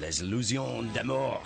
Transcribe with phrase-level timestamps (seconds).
[0.00, 1.42] Les Illusions d'amour.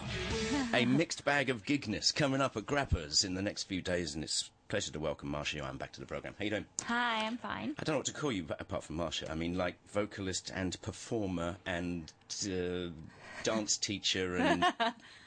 [0.72, 4.22] a mixed bag of gigness coming up at Grappa's in the next few days, and
[4.22, 6.34] it's a pleasure to welcome Marsha Yuan back to the program.
[6.38, 6.66] How you doing?
[6.86, 7.74] Hi, I'm fine.
[7.78, 9.28] I don't know what to call you apart from Marsha.
[9.30, 12.12] I mean, like vocalist and performer and
[12.46, 12.90] uh,
[13.42, 14.64] dance teacher and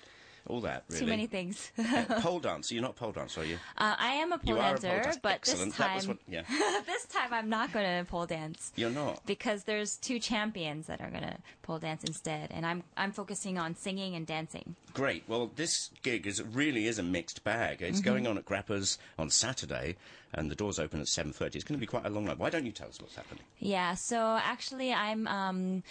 [0.48, 0.84] all that.
[0.90, 1.00] Really.
[1.02, 1.72] Too many things.
[1.88, 2.74] Uh, pole dancer.
[2.74, 3.56] You're not a pole dancer, are you?
[3.78, 5.20] Uh, I am a pole you dancer, a pole dancer.
[5.24, 5.70] but Excellent.
[5.76, 6.42] this time, what- yeah.
[6.86, 9.26] this time I'm not going to pole dance You're not.
[9.26, 13.58] because there's two champions that are going to pole dance instead, and I'm I'm focusing
[13.58, 14.76] on singing and dancing.
[14.94, 15.24] Great.
[15.28, 17.82] Well, this gig is really is a mixed bag.
[17.82, 18.10] It's Mm-hmm.
[18.10, 19.96] going on at Grappa's on Saturday,
[20.34, 21.58] and the doors open at seven thirty.
[21.58, 22.38] It's going to be quite a long night.
[22.38, 23.44] Why don't you tell us what's happening?
[23.60, 25.84] Yeah, so actually, I'm um,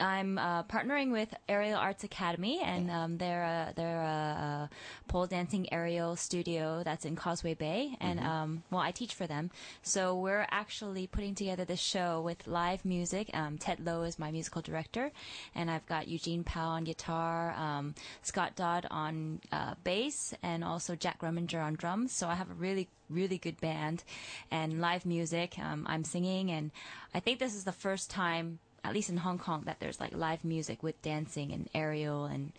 [0.00, 4.70] I'm uh, partnering with Aerial Arts Academy, and um, they're a, they're a, a
[5.08, 9.50] pole dancing aerial studio that's in Causeway Bay, and um, well, I teach for them.
[9.82, 13.30] So we're actually putting together this show with live music.
[13.34, 15.12] Um, Ted Lowe is my musical director,
[15.54, 20.96] and I've got Eugene Powell on guitar, um, Scott Dodd on uh, bass, and also
[20.96, 22.12] Jack Rumminger on drums.
[22.12, 24.04] So I have a really really good band
[24.50, 25.58] and live music.
[25.58, 26.70] Um, I'm singing, and
[27.14, 30.14] I think this is the first time, at least in Hong Kong, that there's like
[30.14, 32.52] live music with dancing and aerial and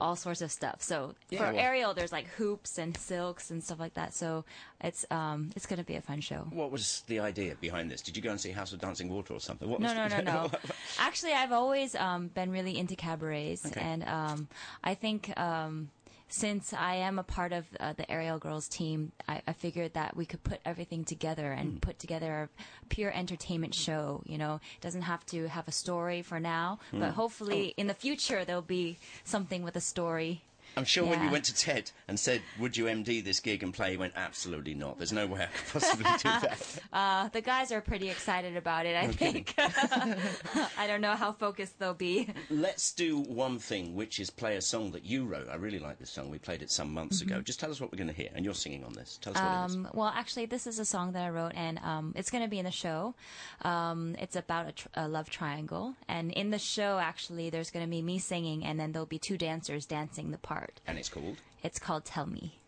[0.00, 0.80] all sorts of stuff.
[0.82, 4.14] So Yeah, for well- aerial, there's like hoops and silks and stuff like that.
[4.14, 4.44] So
[4.80, 6.46] it's um, it's gonna be a fun show.
[6.50, 8.00] What was the idea behind this?
[8.00, 9.68] Did you go and see House of Dancing Water or something?
[9.68, 10.50] What No, was no, the- no, no.
[10.98, 13.80] Actually, I've always um, been really into cabarets, Okay.
[13.80, 14.48] and um,
[14.82, 15.90] I think um,
[16.34, 20.16] since I am a part of uh, the Aerial Girls team, I, I figured that
[20.16, 22.50] we could put everything together and put together
[22.82, 24.20] a pure entertainment show.
[24.26, 27.94] You know, it doesn't have to have a story for now, but hopefully in the
[27.94, 30.42] future there'll be something with a story.
[30.76, 33.72] I'm sure when you went to Ted and said, "Would you MD this gig and
[33.72, 34.98] play?" He went, "Absolutely not.
[34.98, 38.86] There's no way I could possibly do that." Uh, the guys are pretty excited about
[38.86, 38.96] it.
[38.96, 39.54] I think.
[40.78, 42.28] I don't know how focused they'll be.
[42.50, 45.48] Let's do one thing, which is play a song that you wrote.
[45.48, 46.30] I really like this song.
[46.30, 47.40] We played it some months ago.
[47.40, 49.18] Just tell us what we're going to hear, and you're singing on this.
[49.20, 49.76] Tell us what it is.
[49.76, 52.50] Um, well, actually, this is a song that I wrote, and um, it's going to
[52.50, 53.14] be in the show.
[53.62, 57.84] Um, it's about a, tr- a love triangle, and in the show, actually, there's going
[57.84, 60.63] to be me singing, and then there'll be two dancers dancing the part.
[60.86, 61.38] And it's called.
[61.62, 62.58] It's called "Tell Me."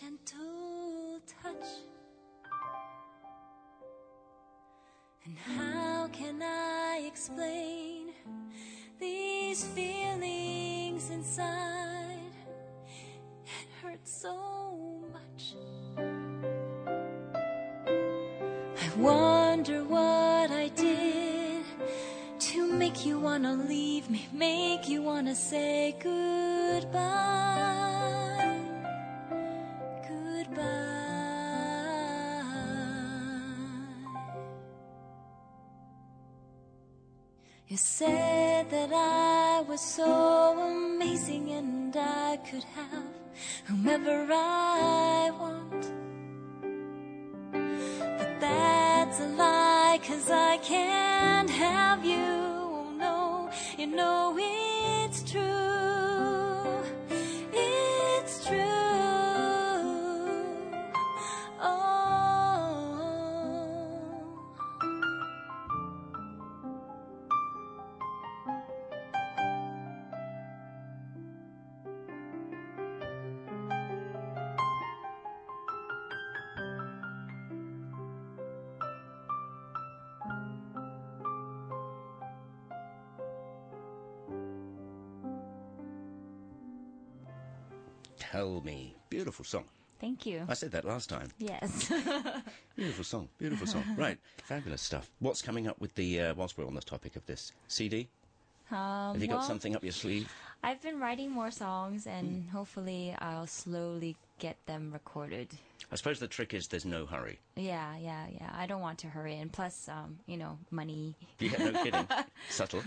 [0.00, 1.66] Gentle touch?
[5.24, 8.08] And how can I explain
[8.98, 12.32] these feelings inside?
[13.44, 15.54] It hurts so much.
[18.76, 21.64] I wonder what I did
[22.40, 27.54] to make you wanna leave me, make you wanna say goodbye.
[37.74, 40.06] You said that I was so
[40.60, 43.16] amazing and I could have
[43.64, 45.82] whomever I want.
[47.50, 52.22] But that's a lie, cause I can't have you.
[52.22, 54.53] Oh no, you know it's
[88.30, 88.94] Tell me.
[89.10, 89.64] Beautiful song.
[90.00, 90.44] Thank you.
[90.48, 91.28] I said that last time.
[91.38, 91.90] Yes.
[92.76, 93.28] Beautiful song.
[93.38, 93.84] Beautiful song.
[93.96, 94.18] right.
[94.38, 95.10] Fabulous stuff.
[95.20, 97.52] What's coming up with the, uh, whilst we're on the topic of this?
[97.68, 98.08] CD?
[98.70, 100.32] Um, Have you got something up your sleeve?
[100.62, 105.50] I've been writing more songs, and hopefully, I'll slowly get them recorded.
[105.92, 107.38] I suppose the trick is there's no hurry.
[107.56, 108.50] Yeah, yeah, yeah.
[108.52, 111.14] I don't want to hurry, and plus, um, you know, money.
[111.38, 112.08] Yeah, no kidding.
[112.48, 112.82] Subtle.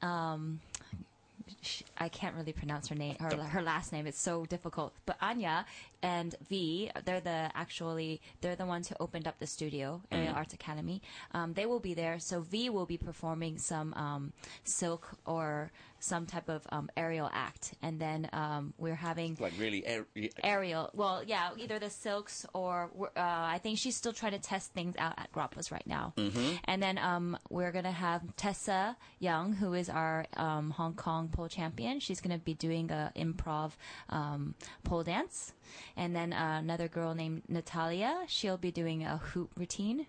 [1.48, 4.08] Um, sh- I can't really pronounce her name, her her last name.
[4.08, 4.94] It's so difficult.
[5.06, 5.66] But Anya
[6.02, 10.54] and V, they're the actually they're the ones who opened up the studio, Aerial Arts
[10.54, 11.02] Academy.
[11.34, 12.20] Um, they will be there.
[12.20, 14.34] So V will be performing some um,
[14.64, 19.86] silk or some type of um, aerial act, and then um, we're having Like really,
[19.86, 20.06] air,
[20.44, 20.92] aerial.
[20.94, 24.96] Well, yeah, either the silks or uh, I think she's still trying to test things
[24.98, 26.14] out at Grappa's right now.
[26.18, 26.56] Mm-hmm.
[26.66, 31.48] And then um, we're gonna have Tessa Young, who is our um, Hong Kong pole
[31.48, 32.00] champion.
[32.00, 33.72] She's gonna be doing a improv
[34.10, 34.54] um,
[34.84, 35.54] pole dance.
[35.98, 40.06] And then uh, another girl named Natalia, she'll be doing a hoop routine.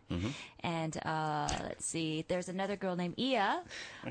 [0.61, 3.63] And uh, let's see, there's another girl named Ia.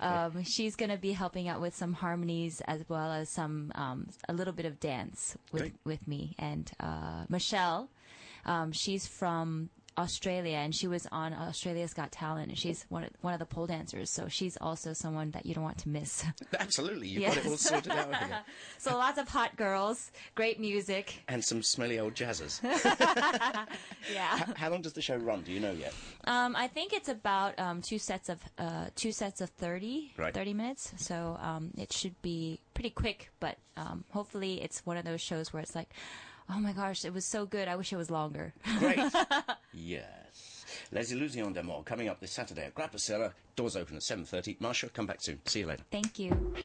[0.02, 4.10] Um, she's going to be helping out with some harmonies as well as some um,
[4.28, 5.74] a little bit of dance with Great.
[5.86, 6.36] with me.
[6.40, 7.90] And uh, Michelle,
[8.46, 12.50] um, she's from Australia and she was on Australia's Got Talent.
[12.50, 15.54] And she's one of, one of the pole dancers, so she's also someone that you
[15.54, 16.24] don't want to miss.
[16.60, 18.40] absolutely, you've got it all sorted out here.
[18.78, 21.24] so lots of hot girls, great music.
[21.28, 22.62] And some smelly old jazzers.
[24.14, 24.46] Yeah.
[24.56, 25.42] How long does the show run?
[25.42, 25.94] Do you know yet?
[26.26, 30.34] Um, I think it's about um, two sets of uh, two sets of 30, Right.
[30.34, 30.94] 30 minutes.
[30.98, 35.52] So um, it should be pretty quick, but um, hopefully it's one of those shows
[35.54, 35.90] where it's like,
[36.50, 37.68] oh my gosh, it was so good.
[37.68, 38.54] I wish it was longer.
[38.80, 39.00] Great.
[39.74, 40.66] yes.
[40.92, 43.34] Les Illusions d'Amour coming up this Saturday at Grappa Cellar.
[43.56, 44.60] Doors open at 7.30.
[44.60, 45.40] Marsha, come back soon.
[45.46, 45.84] See you later.
[45.92, 46.54] Thank you.